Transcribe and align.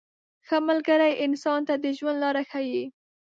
•ښه 0.47 0.57
ملګری 0.67 1.11
انسان 1.25 1.59
ته 1.67 1.73
د 1.83 1.85
ژوند 1.97 2.19
لاره 2.23 2.43
ښیي. 2.49 2.83